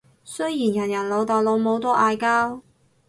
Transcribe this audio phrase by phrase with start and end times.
[0.23, 2.63] 雖然人人老豆老母都嗌交